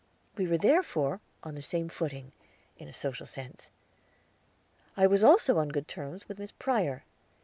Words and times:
We 0.35 0.47
were 0.47 0.57
therefore 0.57 1.19
on 1.43 1.53
the 1.53 1.61
same 1.61 1.87
footing, 1.87 2.31
in 2.75 2.87
a 2.87 2.91
social 2.91 3.27
sense. 3.27 3.69
I 4.97 5.05
was 5.05 5.23
also 5.23 5.59
on 5.59 5.69
good 5.69 5.87
terms 5.87 6.27
with 6.27 6.39
Miss 6.39 6.51
Prior. 6.53 7.03